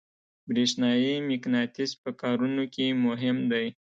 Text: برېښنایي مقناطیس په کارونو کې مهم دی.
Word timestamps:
برېښنایي 0.47 1.13
مقناطیس 1.29 1.91
په 2.03 2.09
کارونو 2.21 2.63
کې 2.73 2.85
مهم 3.05 3.37
دی. 3.51 3.67